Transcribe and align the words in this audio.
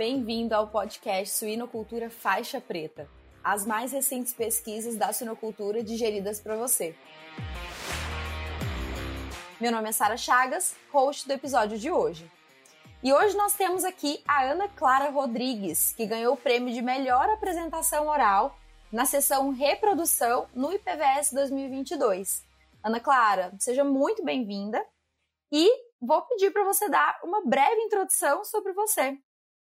Bem-vindo 0.00 0.54
ao 0.54 0.66
podcast 0.66 1.34
Suinocultura 1.34 2.08
Faixa 2.08 2.58
Preta, 2.58 3.06
as 3.44 3.66
mais 3.66 3.92
recentes 3.92 4.32
pesquisas 4.32 4.96
da 4.96 5.12
suinocultura 5.12 5.84
digeridas 5.84 6.40
para 6.40 6.56
você. 6.56 6.96
Meu 9.60 9.70
nome 9.70 9.90
é 9.90 9.92
Sara 9.92 10.16
Chagas, 10.16 10.74
host 10.90 11.28
do 11.28 11.34
episódio 11.34 11.76
de 11.76 11.90
hoje. 11.90 12.32
E 13.02 13.12
hoje 13.12 13.36
nós 13.36 13.52
temos 13.52 13.84
aqui 13.84 14.22
a 14.26 14.42
Ana 14.42 14.70
Clara 14.70 15.10
Rodrigues, 15.10 15.92
que 15.92 16.06
ganhou 16.06 16.32
o 16.32 16.38
prêmio 16.38 16.72
de 16.72 16.80
melhor 16.80 17.28
apresentação 17.28 18.08
oral 18.08 18.58
na 18.90 19.04
sessão 19.04 19.50
Reprodução 19.50 20.48
no 20.54 20.72
IPVS 20.72 21.30
2022. 21.34 22.42
Ana 22.82 23.00
Clara, 23.00 23.52
seja 23.58 23.84
muito 23.84 24.24
bem-vinda 24.24 24.82
e 25.52 25.70
vou 26.00 26.22
pedir 26.22 26.50
para 26.52 26.64
você 26.64 26.88
dar 26.88 27.20
uma 27.22 27.44
breve 27.44 27.82
introdução 27.82 28.46
sobre 28.46 28.72
você. 28.72 29.18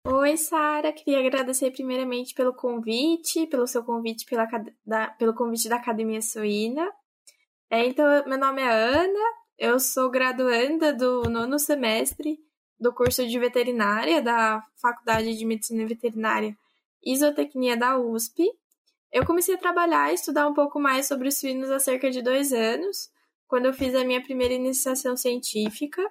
Oi, 0.07 0.37
Sara. 0.37 0.93
Queria 0.93 1.17
agradecer 1.19 1.71
primeiramente 1.71 2.35
pelo 2.35 2.53
convite, 2.53 3.47
pelo 3.47 3.65
seu 3.65 3.83
convite, 3.83 4.23
pela, 4.25 4.47
da, 4.85 5.07
pelo 5.07 5.33
convite 5.33 5.67
da 5.67 5.77
Academia 5.77 6.21
Suína. 6.21 6.87
É, 7.71 7.87
então, 7.87 8.05
meu 8.27 8.37
nome 8.37 8.61
é 8.61 8.69
Ana, 8.69 9.33
eu 9.57 9.79
sou 9.79 10.11
graduanda 10.11 10.93
do 10.93 11.23
nono 11.23 11.57
semestre 11.57 12.37
do 12.79 12.93
curso 12.93 13.25
de 13.27 13.39
veterinária 13.39 14.21
da 14.21 14.63
Faculdade 14.79 15.35
de 15.35 15.43
Medicina 15.43 15.87
Veterinária 15.87 16.55
e 17.03 17.13
Isotecnia 17.13 17.75
da 17.75 17.97
USP. 17.97 18.43
Eu 19.11 19.25
comecei 19.25 19.55
a 19.55 19.57
trabalhar 19.57 20.11
e 20.11 20.13
estudar 20.13 20.47
um 20.47 20.53
pouco 20.53 20.79
mais 20.79 21.07
sobre 21.07 21.29
os 21.29 21.39
suínos 21.39 21.71
há 21.71 21.79
cerca 21.79 22.11
de 22.11 22.21
dois 22.21 22.53
anos, 22.53 23.09
quando 23.47 23.65
eu 23.65 23.73
fiz 23.73 23.95
a 23.95 24.03
minha 24.03 24.21
primeira 24.21 24.53
iniciação 24.53 25.17
científica. 25.17 26.03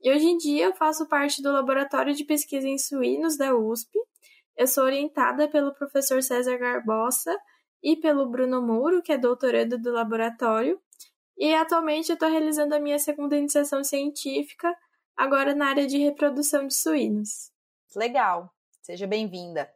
E 0.00 0.12
hoje 0.12 0.26
em 0.26 0.36
dia 0.36 0.66
eu 0.66 0.74
faço 0.74 1.08
parte 1.08 1.42
do 1.42 1.50
Laboratório 1.50 2.14
de 2.14 2.24
Pesquisa 2.24 2.68
em 2.68 2.78
Suínos 2.78 3.36
da 3.36 3.56
USP. 3.56 3.98
Eu 4.56 4.66
sou 4.66 4.84
orientada 4.84 5.48
pelo 5.48 5.74
professor 5.74 6.22
César 6.22 6.56
Garbosa 6.56 7.36
e 7.82 7.96
pelo 7.96 8.28
Bruno 8.28 8.62
Muro, 8.62 9.02
que 9.02 9.12
é 9.12 9.18
doutorando 9.18 9.76
do 9.76 9.90
laboratório. 9.90 10.80
E 11.36 11.52
atualmente 11.52 12.10
eu 12.10 12.14
estou 12.14 12.28
realizando 12.28 12.74
a 12.74 12.80
minha 12.80 12.98
segunda 12.98 13.36
iniciação 13.36 13.82
científica, 13.82 14.72
agora 15.16 15.54
na 15.54 15.66
área 15.66 15.86
de 15.86 15.98
reprodução 15.98 16.66
de 16.66 16.74
suínos. 16.74 17.50
Legal, 17.96 18.52
seja 18.82 19.06
bem-vinda. 19.06 19.68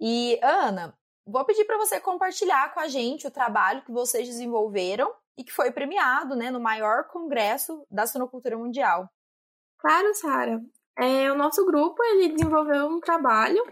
E 0.00 0.38
Ana, 0.42 0.98
vou 1.24 1.44
pedir 1.44 1.64
para 1.64 1.78
você 1.78 2.00
compartilhar 2.00 2.74
com 2.74 2.80
a 2.80 2.88
gente 2.88 3.26
o 3.26 3.30
trabalho 3.30 3.84
que 3.84 3.92
vocês 3.92 4.26
desenvolveram 4.26 5.12
e 5.36 5.44
que 5.44 5.52
foi 5.52 5.70
premiado 5.70 6.36
né, 6.36 6.50
no 6.50 6.60
maior 6.60 7.08
congresso 7.08 7.86
da 7.90 8.06
sonocultura 8.06 8.56
mundial. 8.56 9.08
Claro, 9.78 10.14
Sara. 10.14 10.60
É, 10.96 11.32
o 11.32 11.36
nosso 11.36 11.64
grupo 11.64 12.02
ele 12.04 12.34
desenvolveu 12.34 12.86
um 12.86 13.00
trabalho 13.00 13.64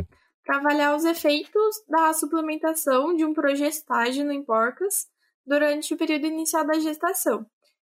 para 0.44 0.56
avaliar 0.56 0.97
os 0.97 1.05
efeitos 1.05 1.84
da 1.88 2.12
suplementação 2.12 3.14
de 3.14 3.25
um 3.25 3.34
progestágeno 3.34 4.33
em 4.33 4.42
porcas 4.42 5.06
durante 5.47 5.92
o 5.92 5.97
período 5.97 6.27
inicial 6.27 6.66
da 6.66 6.78
gestação, 6.78 7.47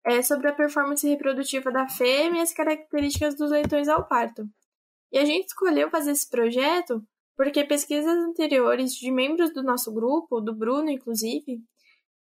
é, 0.05 0.21
sobre 0.21 0.49
a 0.49 0.53
performance 0.53 1.07
reprodutiva 1.07 1.71
da 1.71 1.87
fêmea 1.87 2.39
e 2.39 2.43
as 2.43 2.53
características 2.53 3.35
dos 3.35 3.49
leitões 3.49 3.87
ao 3.87 4.07
parto. 4.07 4.45
E 5.11 5.17
a 5.17 5.25
gente 5.25 5.47
escolheu 5.47 5.89
fazer 5.89 6.11
esse 6.11 6.29
projeto 6.29 7.01
porque 7.35 7.63
pesquisas 7.63 8.15
anteriores 8.17 8.93
de 8.93 9.11
membros 9.11 9.53
do 9.53 9.63
nosso 9.63 9.91
grupo, 9.93 10.39
do 10.39 10.53
Bruno 10.53 10.89
inclusive, 10.89 11.59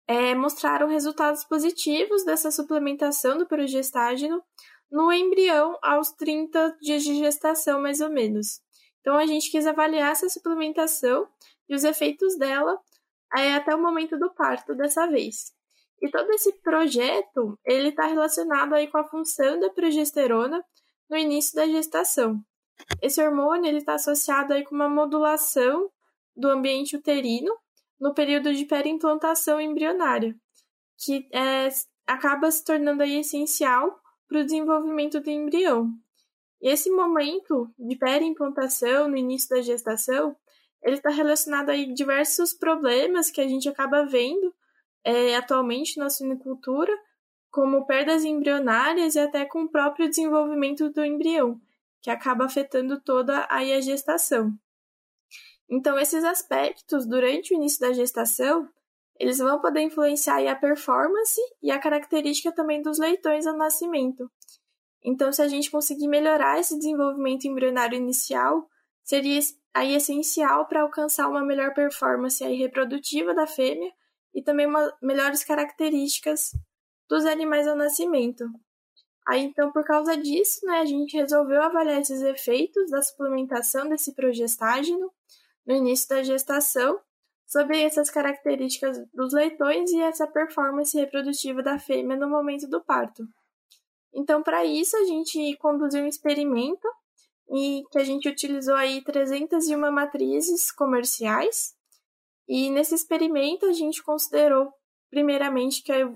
é, 0.08 0.34
mostraram 0.34 0.88
resultados 0.88 1.44
positivos 1.44 2.24
dessa 2.24 2.50
suplementação 2.50 3.38
do 3.38 3.46
progestágeno 3.46 4.42
no 4.90 5.12
embrião 5.12 5.78
aos 5.82 6.12
30 6.14 6.78
dias 6.82 7.04
de 7.04 7.16
gestação, 7.16 7.82
mais 7.82 8.00
ou 8.00 8.10
menos. 8.10 8.62
Então, 9.02 9.18
a 9.18 9.26
gente 9.26 9.52
quis 9.52 9.68
avaliar 9.68 10.12
essa 10.12 10.30
suplementação 10.30 11.28
e 11.68 11.76
os 11.76 11.84
efeitos 11.84 12.38
dela 12.38 12.80
é, 13.36 13.54
até 13.54 13.76
o 13.76 13.82
momento 13.82 14.18
do 14.18 14.34
parto 14.34 14.74
dessa 14.74 15.06
vez. 15.08 15.54
E 16.02 16.10
todo 16.10 16.30
esse 16.32 16.54
projeto, 16.62 17.60
ele 17.66 17.90
está 17.90 18.06
relacionado 18.06 18.74
aí 18.74 18.88
com 18.88 18.98
a 18.98 19.08
função 19.08 19.60
da 19.60 19.70
progesterona 19.70 20.64
no 21.10 21.18
início 21.18 21.56
da 21.56 21.66
gestação. 21.68 22.42
Esse 23.02 23.22
hormônio 23.22 23.68
ele 23.68 23.80
está 23.80 23.96
associado 23.96 24.54
aí 24.54 24.64
com 24.64 24.76
uma 24.76 24.90
modulação 24.90 25.90
do 26.36 26.50
ambiente 26.50 26.96
uterino 26.96 27.52
no 28.00 28.14
período 28.14 28.54
de 28.54 28.66
perimplantação 28.66 29.60
embrionária, 29.60 30.36
que 30.98 31.28
é, 31.34 31.70
acaba 32.06 32.50
se 32.52 32.64
tornando 32.64 33.04
aí 33.04 33.20
essencial 33.20 34.00
para 34.28 34.42
o 34.42 34.44
desenvolvimento 34.44 35.20
do 35.20 35.30
embrião. 35.30 35.92
E 36.62 36.70
esse 36.70 36.90
momento 36.90 37.72
de 37.78 37.96
perimplantação, 37.96 39.08
no 39.08 39.18
início 39.18 39.50
da 39.50 39.62
gestação, 39.62 40.36
ele 40.84 40.96
está 40.96 41.10
relacionado 41.10 41.70
a 41.70 41.76
diversos 41.76 42.54
problemas 42.54 43.30
que 43.30 43.42
a 43.42 43.48
gente 43.48 43.68
acaba 43.70 44.06
vendo 44.06 44.54
é, 45.04 45.36
atualmente 45.36 45.98
na 45.98 46.10
suinicultura, 46.10 46.92
como 47.50 47.86
perdas 47.86 48.24
embrionárias 48.24 49.16
e 49.16 49.20
até 49.20 49.46
com 49.46 49.64
o 49.64 49.70
próprio 49.70 50.10
desenvolvimento 50.10 50.90
do 50.90 51.04
embrião, 51.04 51.60
que 52.02 52.10
acaba 52.10 52.46
afetando 52.46 53.00
toda 53.02 53.48
aí 53.50 53.74
a 53.74 53.82
gestação. 53.82 54.54
Então, 55.70 56.00
esses 56.00 56.24
aspectos, 56.24 57.06
durante 57.06 57.54
o 57.54 57.58
início 57.58 57.80
da 57.82 57.92
gestação, 57.92 58.70
eles 59.20 59.40
vão 59.40 59.60
poder 59.60 59.82
influenciar 59.82 60.48
a 60.50 60.56
performance 60.56 61.42
e 61.62 61.72
a 61.72 61.80
característica 61.80 62.52
também 62.54 62.82
dos 62.82 63.00
leitões 63.00 63.46
ao 63.46 63.58
nascimento. 63.58 64.30
Então, 65.04 65.32
se 65.32 65.42
a 65.42 65.48
gente 65.48 65.72
conseguir 65.72 66.08
melhorar 66.08 66.60
esse 66.60 66.78
desenvolvimento 66.78 67.46
embrionário 67.46 67.98
inicial, 67.98 68.68
seria 69.04 69.40
aí 69.74 69.94
essencial 69.94 70.68
para 70.68 70.82
alcançar 70.82 71.28
uma 71.28 71.44
melhor 71.44 71.74
performance 71.74 72.44
aí 72.44 72.56
reprodutiva 72.56 73.34
da 73.34 73.48
fêmea 73.48 73.92
e 74.34 74.42
também 74.42 74.68
uma, 74.68 74.94
melhores 75.02 75.44
características 75.44 76.52
dos 77.10 77.26
animais 77.26 77.68
ao 77.68 77.76
nascimento. 77.76 78.46
Aí, 79.28 79.42
então, 79.44 79.72
por 79.72 79.84
causa 79.84 80.16
disso, 80.16 80.66
né, 80.66 80.80
a 80.80 80.86
gente 80.86 81.18
resolveu 81.18 81.62
avaliar 81.62 82.00
esses 82.00 82.22
efeitos 82.22 82.90
da 82.90 83.02
suplementação 83.02 83.90
desse 83.90 84.14
progestágeno 84.14 85.12
no 85.68 85.76
início 85.76 86.08
da 86.08 86.24
gestação 86.24 87.00
sobre 87.46 87.82
essas 87.82 88.10
características 88.10 88.98
dos 89.14 89.34
leitões 89.34 89.92
e 89.92 90.02
essa 90.02 90.26
performance 90.26 90.98
reprodutiva 90.98 91.62
da 91.62 91.78
fêmea 91.78 92.18
no 92.18 92.30
momento 92.30 92.68
do 92.68 92.82
parto. 92.82 93.28
Então, 94.14 94.42
para 94.42 94.66
isso, 94.66 94.96
a 94.98 95.04
gente 95.04 95.56
conduziu 95.58 96.04
um 96.04 96.08
experimento 96.08 96.88
e 97.50 97.84
que 97.92 98.00
a 98.00 98.04
gente 98.04 98.28
utilizou 98.28 98.76
aí 98.76 99.02
301 99.02 99.92
matrizes 99.92 100.72
comerciais. 100.72 101.76
E 102.48 102.70
nesse 102.70 102.96
experimento 102.96 103.66
a 103.66 103.74
gente 103.74 104.04
considerou 104.04 104.72
primeiramente 105.10 105.84
que 105.84 105.92
a 105.92 106.10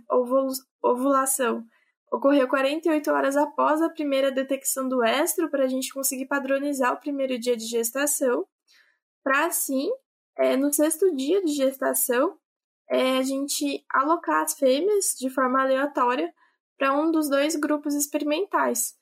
ovulação 0.82 1.64
ocorreu 2.12 2.48
48 2.48 3.10
horas 3.12 3.38
após 3.38 3.82
a 3.82 3.90
primeira 3.90 4.32
detecção 4.32 4.88
do 4.90 5.04
estro 5.04 5.50
para 5.50 5.64
a 5.64 5.68
gente 5.68 5.94
conseguir 5.94 6.26
padronizar 6.26 6.94
o 6.94 7.00
primeiro 7.00 7.40
dia 7.40 7.56
de 7.56 7.66
gestação 7.66 8.46
para 9.24 9.46
assim, 9.46 9.90
é, 10.38 10.56
no 10.58 10.74
sexto 10.74 11.16
dia 11.16 11.44
de 11.44 11.54
gestação, 11.54 12.38
é, 12.90 13.18
a 13.18 13.24
gente 13.24 13.86
alocar 13.90 14.44
as 14.44 14.54
fêmeas 14.54 15.16
de 15.18 15.30
forma 15.30 15.62
aleatória 15.62 16.34
para 16.78 16.94
um 16.94 17.12
dos 17.12 17.30
dois 17.30 17.56
grupos 17.56 17.94
experimentais, 17.94 18.96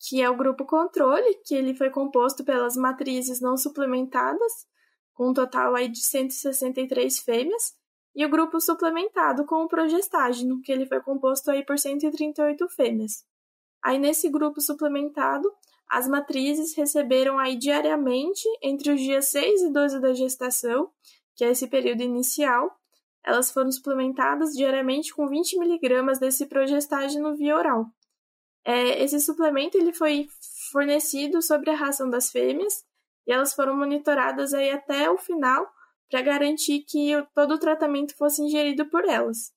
que 0.00 0.22
é 0.22 0.28
o 0.28 0.36
grupo 0.36 0.64
controle, 0.64 1.38
que 1.44 1.54
ele 1.54 1.74
foi 1.74 1.90
composto 1.90 2.44
pelas 2.44 2.76
matrizes 2.76 3.40
não 3.40 3.56
suplementadas, 3.56 4.66
com 5.14 5.30
um 5.30 5.34
total 5.34 5.74
aí 5.74 5.88
de 5.88 6.02
163 6.02 7.18
fêmeas, 7.20 7.74
e 8.14 8.24
o 8.24 8.30
grupo 8.30 8.58
suplementado 8.60 9.44
com 9.44 9.56
o 9.62 9.68
progestágeno, 9.68 10.60
que 10.62 10.72
ele 10.72 10.86
foi 10.86 11.00
composto 11.00 11.50
aí 11.50 11.62
por 11.62 11.78
138 11.78 12.68
fêmeas. 12.70 13.24
Aí 13.84 13.98
nesse 13.98 14.30
grupo 14.30 14.60
suplementado, 14.60 15.52
as 15.88 16.08
matrizes 16.08 16.74
receberam 16.74 17.38
aí 17.38 17.56
diariamente, 17.56 18.48
entre 18.62 18.92
os 18.92 19.00
dias 19.00 19.28
6 19.28 19.62
e 19.62 19.72
12 19.72 20.00
da 20.00 20.12
gestação, 20.12 20.90
que 21.34 21.44
é 21.44 21.50
esse 21.50 21.68
período 21.68 22.02
inicial, 22.02 22.74
elas 23.24 23.50
foram 23.50 23.70
suplementadas 23.70 24.52
diariamente 24.52 25.14
com 25.14 25.28
20 25.28 25.58
miligramas 25.58 26.18
desse 26.18 26.46
progestágeno 26.46 27.36
via 27.36 27.56
oral. 27.56 27.86
É, 28.64 29.02
esse 29.02 29.20
suplemento 29.20 29.76
ele 29.76 29.92
foi 29.92 30.28
fornecido 30.72 31.42
sobre 31.42 31.70
a 31.70 31.76
ração 31.76 32.08
das 32.08 32.30
fêmeas 32.30 32.84
e 33.26 33.32
elas 33.32 33.54
foram 33.54 33.76
monitoradas 33.76 34.54
aí 34.54 34.70
até 34.70 35.10
o 35.10 35.18
final 35.18 35.68
para 36.08 36.22
garantir 36.22 36.80
que 36.80 37.12
todo 37.34 37.54
o 37.54 37.58
tratamento 37.58 38.16
fosse 38.16 38.42
ingerido 38.42 38.86
por 38.86 39.04
elas. 39.04 39.52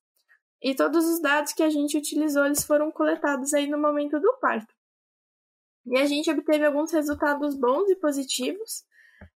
E 0.62 0.76
todos 0.76 1.06
os 1.06 1.22
dados 1.22 1.54
que 1.54 1.64
a 1.64 1.70
gente 1.70 1.98
utilizou 1.98 2.46
eles 2.46 2.64
foram 2.64 2.92
coletados 2.92 3.54
aí 3.54 3.68
no 3.68 3.78
momento 3.78 4.20
do 4.20 4.34
parto. 4.42 4.79
E 5.90 5.98
a 5.98 6.06
gente 6.06 6.30
obteve 6.30 6.66
alguns 6.66 6.92
resultados 6.92 7.56
bons 7.56 7.90
e 7.90 7.96
positivos. 7.96 8.84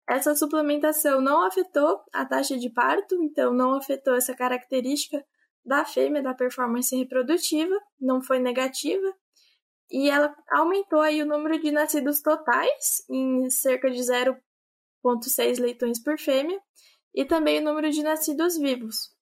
Essa 0.07 0.35
suplementação 0.35 1.21
não 1.21 1.45
afetou 1.45 2.01
a 2.11 2.25
taxa 2.25 2.57
de 2.57 2.69
parto, 2.69 3.15
então 3.23 3.53
não 3.53 3.75
afetou 3.75 4.15
essa 4.15 4.35
característica 4.35 5.23
da 5.63 5.85
fêmea 5.85 6.21
da 6.21 6.33
performance 6.33 6.93
reprodutiva, 6.95 7.75
não 7.99 8.21
foi 8.21 8.39
negativa. 8.39 9.07
e 9.93 10.09
ela 10.09 10.33
aumentou 10.49 11.01
aí 11.01 11.21
o 11.21 11.25
número 11.25 11.59
de 11.61 11.69
nascidos 11.69 12.21
totais 12.21 13.03
em 13.09 13.49
cerca 13.49 13.91
de 13.91 13.99
0,6 13.99 15.59
leitões 15.59 16.01
por 16.01 16.17
fêmea 16.17 16.57
e 17.13 17.25
também 17.25 17.59
o 17.59 17.63
número 17.63 17.91
de 17.91 18.01
nascidos 18.01 18.57
vivos. 18.57 19.13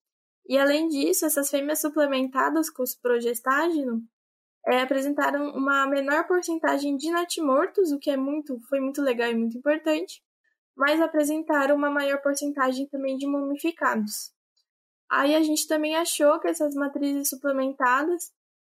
E 0.48 0.58
além 0.60 0.88
disso, 0.88 1.26
essas 1.26 1.50
fêmeas 1.50 1.82
suplementadas 1.82 2.70
com 2.70 2.84
progestágeno 3.02 4.04
é, 4.68 4.82
apresentaram 4.82 5.50
uma 5.52 5.88
menor 5.88 6.28
porcentagem 6.28 6.96
de 6.98 7.12
natimortos, 7.12 7.92
o 7.92 8.00
que 8.00 8.10
é 8.10 8.18
muito, 8.18 8.60
foi 8.68 8.80
muito 8.80 9.02
legal 9.02 9.30
e 9.30 9.36
muito 9.36 9.58
importante, 9.58 10.22
mas 10.76 11.02
apresentaram 11.02 11.76
uma 11.76 11.90
maior 11.90 12.22
porcentagem 12.22 12.88
também 12.88 13.18
de 13.18 13.28
mumificados. 13.28 14.32
Aí 15.10 15.36
a 15.36 15.42
gente 15.42 15.68
também 15.68 15.96
achou 15.96 16.40
que 16.40 16.48
essas 16.48 16.76
matrizes 16.76 17.30
suplementadas 17.30 18.32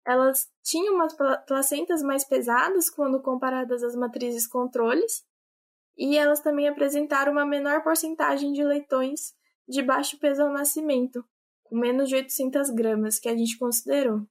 elas 0.04 0.48
tinham 0.64 0.94
umas 0.94 1.14
placentas 1.46 2.02
mais 2.02 2.24
pesadas 2.24 2.90
quando 2.90 3.22
comparadas 3.22 3.82
às 3.84 3.94
matrizes 3.94 4.46
controles, 4.46 5.24
e 5.96 6.16
elas 6.16 6.40
também 6.40 6.68
apresentaram 6.68 7.32
uma 7.32 7.46
menor 7.46 7.82
porcentagem 7.82 8.52
de 8.52 8.64
leitões 8.64 9.34
de 9.68 9.82
baixo 9.82 10.18
peso 10.18 10.42
ao 10.42 10.52
nascimento, 10.52 11.24
com 11.64 11.76
menos 11.76 12.08
de 12.08 12.16
800 12.16 12.70
gramas, 12.70 13.18
que 13.18 13.28
a 13.28 13.36
gente 13.36 13.58
considerou. 13.58 14.26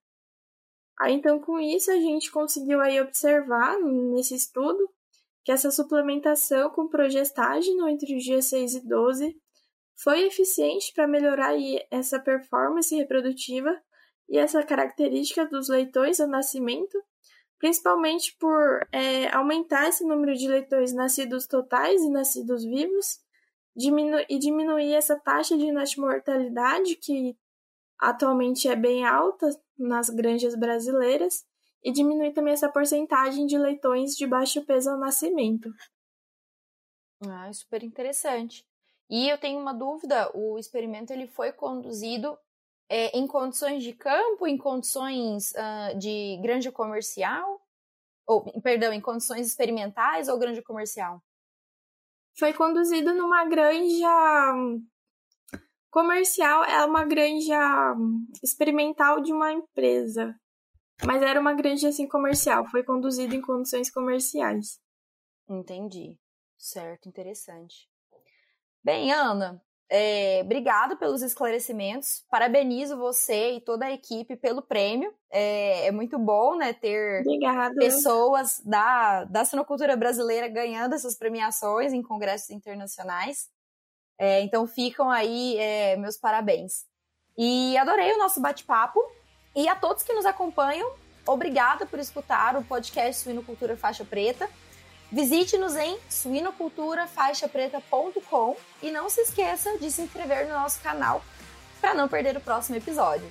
Aí, 1.01 1.15
então, 1.15 1.39
com 1.39 1.59
isso, 1.59 1.89
a 1.89 1.95
gente 1.95 2.31
conseguiu 2.31 2.79
aí 2.79 3.01
observar 3.01 3.75
nesse 3.79 4.35
estudo 4.35 4.87
que 5.43 5.51
essa 5.51 5.71
suplementação 5.71 6.69
com 6.69 6.87
progestágeno 6.87 7.89
entre 7.89 8.15
os 8.15 8.23
dias 8.23 8.45
6 8.45 8.75
e 8.75 8.87
12 8.87 9.35
foi 9.95 10.27
eficiente 10.27 10.93
para 10.93 11.07
melhorar 11.07 11.47
aí 11.47 11.83
essa 11.89 12.19
performance 12.19 12.95
reprodutiva 12.95 13.75
e 14.29 14.37
essa 14.37 14.61
característica 14.61 15.43
dos 15.47 15.69
leitões 15.69 16.19
ao 16.19 16.27
nascimento, 16.27 16.95
principalmente 17.57 18.37
por 18.39 18.87
é, 18.91 19.27
aumentar 19.35 19.89
esse 19.89 20.05
número 20.05 20.35
de 20.35 20.47
leitões 20.47 20.93
nascidos 20.93 21.47
totais 21.47 21.99
e 21.99 22.11
nascidos 22.11 22.63
vivos, 22.63 23.19
diminu 23.75 24.19
e 24.29 24.37
diminuir 24.37 24.93
essa 24.93 25.19
taxa 25.19 25.57
de 25.57 25.71
natimortalidade, 25.71 26.95
que 26.95 27.35
atualmente 28.01 28.67
é 28.67 28.75
bem 28.75 29.05
alta 29.05 29.47
nas 29.77 30.09
granjas 30.09 30.55
brasileiras, 30.55 31.45
e 31.83 31.91
diminuir 31.91 32.33
também 32.33 32.53
essa 32.53 32.69
porcentagem 32.69 33.45
de 33.45 33.57
leitões 33.57 34.15
de 34.15 34.27
baixo 34.27 34.63
peso 34.65 34.91
ao 34.91 34.99
nascimento. 34.99 35.73
Ah, 37.27 37.51
super 37.53 37.83
interessante. 37.83 38.65
E 39.09 39.27
eu 39.27 39.37
tenho 39.37 39.59
uma 39.59 39.73
dúvida, 39.73 40.31
o 40.35 40.57
experimento 40.57 41.11
ele 41.11 41.27
foi 41.27 41.51
conduzido 41.51 42.37
é, 42.87 43.17
em 43.17 43.27
condições 43.27 43.83
de 43.83 43.93
campo, 43.93 44.47
em 44.47 44.57
condições 44.57 45.51
uh, 45.51 45.97
de 45.97 46.39
granja 46.41 46.71
comercial? 46.71 47.61
Ou, 48.25 48.61
perdão, 48.61 48.93
em 48.93 49.01
condições 49.01 49.47
experimentais 49.47 50.29
ou 50.29 50.37
granja 50.37 50.61
comercial? 50.61 51.21
Foi 52.37 52.53
conduzido 52.53 53.13
numa 53.13 53.45
granja 53.45 54.53
comercial, 55.91 56.63
é 56.63 56.83
uma 56.85 57.05
granja 57.05 57.95
experimental 58.41 59.21
de 59.21 59.31
uma 59.31 59.51
empresa. 59.51 60.33
Mas 61.05 61.21
era 61.21 61.39
uma 61.39 61.53
granja 61.53 61.89
assim 61.89 62.07
comercial, 62.07 62.65
foi 62.69 62.83
conduzido 62.83 63.35
em 63.35 63.41
condições 63.41 63.91
comerciais. 63.91 64.79
Entendi. 65.49 66.17
Certo, 66.57 67.09
interessante. 67.09 67.89
Bem, 68.83 69.11
Ana, 69.11 69.61
é, 69.89 70.41
obrigado 70.43 70.95
pelos 70.95 71.21
esclarecimentos. 71.21 72.23
Parabenizo 72.29 72.95
você 72.97 73.53
e 73.55 73.61
toda 73.61 73.87
a 73.87 73.91
equipe 73.91 74.37
pelo 74.37 74.61
prêmio. 74.61 75.13
É, 75.29 75.87
é 75.87 75.91
muito 75.91 76.17
bom, 76.17 76.55
né, 76.55 76.71
ter 76.71 77.19
Obrigada. 77.21 77.75
pessoas 77.75 78.61
da, 78.63 79.25
da 79.25 79.43
sinocultura 79.43 79.97
brasileira 79.97 80.47
ganhando 80.47 80.95
essas 80.95 81.17
premiações 81.17 81.91
em 81.91 82.01
congressos 82.01 82.51
internacionais. 82.51 83.49
É, 84.21 84.41
então 84.41 84.67
ficam 84.67 85.09
aí 85.09 85.57
é, 85.57 85.97
meus 85.97 86.15
parabéns. 86.15 86.85
E 87.35 87.75
adorei 87.75 88.13
o 88.13 88.19
nosso 88.19 88.39
bate-papo. 88.39 89.03
E 89.55 89.67
a 89.67 89.75
todos 89.75 90.03
que 90.03 90.13
nos 90.13 90.27
acompanham, 90.27 90.93
obrigada 91.25 91.87
por 91.87 91.97
escutar 91.97 92.55
o 92.55 92.63
podcast 92.63 93.23
Suinocultura 93.23 93.75
Faixa 93.75 94.05
Preta. 94.05 94.47
Visite-nos 95.11 95.75
em 95.75 95.97
suinoculturafaixapreta.com 96.07 98.55
e 98.83 98.91
não 98.91 99.09
se 99.09 99.21
esqueça 99.21 99.75
de 99.79 99.89
se 99.89 100.03
inscrever 100.03 100.47
no 100.47 100.53
nosso 100.53 100.79
canal 100.81 101.23
para 101.81 101.95
não 101.95 102.07
perder 102.07 102.37
o 102.37 102.41
próximo 102.41 102.77
episódio. 102.77 103.27